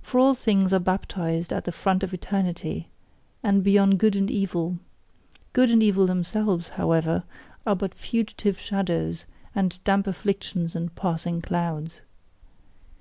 [0.00, 2.86] For all things are baptized at the font of eternity,
[3.42, 4.78] and beyond good and evil;
[5.52, 7.24] good and evil themselves, however,
[7.66, 12.00] are but fugitive shadows and damp afflictions and passing clouds.